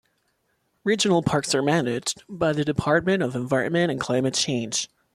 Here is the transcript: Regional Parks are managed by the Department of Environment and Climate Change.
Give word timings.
Regional 0.83 1.21
Parks 1.21 1.53
are 1.53 1.61
managed 1.61 2.23
by 2.27 2.53
the 2.53 2.65
Department 2.65 3.21
of 3.21 3.35
Environment 3.35 3.91
and 3.91 3.99
Climate 3.99 4.33
Change. 4.33 4.89